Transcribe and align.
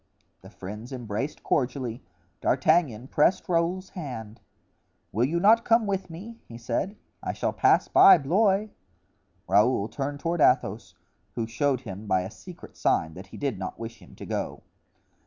The 0.41 0.49
friends 0.49 0.91
embraced 0.91 1.43
cordially; 1.43 2.03
D'Artagnan 2.41 3.07
pressed 3.09 3.47
Raoul's 3.47 3.89
hand. 3.89 4.41
"Will 5.11 5.25
you 5.25 5.39
not 5.39 5.63
come 5.63 5.85
with 5.85 6.09
me?" 6.09 6.39
he 6.47 6.57
said; 6.57 6.95
"I 7.21 7.33
shall 7.33 7.53
pass 7.53 7.87
by 7.87 8.17
Blois." 8.17 8.69
Raoul 9.47 9.87
turned 9.89 10.19
toward 10.19 10.41
Athos, 10.41 10.95
who 11.35 11.45
showed 11.45 11.81
him 11.81 12.07
by 12.07 12.21
a 12.21 12.31
secret 12.31 12.75
sign 12.77 13.13
that 13.13 13.27
he 13.27 13.37
did 13.37 13.59
not 13.59 13.77
wish 13.77 14.01
him 14.01 14.15
to 14.15 14.25
go. 14.25 14.63